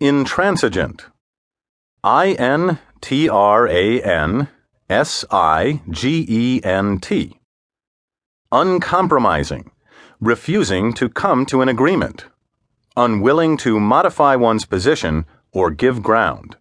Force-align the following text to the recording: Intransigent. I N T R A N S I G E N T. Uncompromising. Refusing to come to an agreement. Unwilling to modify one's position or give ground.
Intransigent. 0.00 1.06
I 2.04 2.30
N 2.34 2.78
T 3.00 3.28
R 3.28 3.66
A 3.66 4.00
N 4.00 4.46
S 4.88 5.24
I 5.28 5.82
G 5.90 6.24
E 6.28 6.60
N 6.62 7.00
T. 7.00 7.40
Uncompromising. 8.52 9.72
Refusing 10.20 10.92
to 10.92 11.08
come 11.08 11.44
to 11.46 11.62
an 11.62 11.68
agreement. 11.68 12.26
Unwilling 12.96 13.56
to 13.56 13.80
modify 13.80 14.36
one's 14.36 14.64
position 14.64 15.26
or 15.50 15.72
give 15.72 16.00
ground. 16.00 16.54